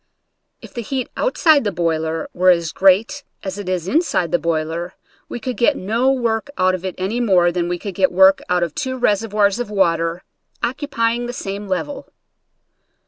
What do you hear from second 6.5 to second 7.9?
out of it any more than we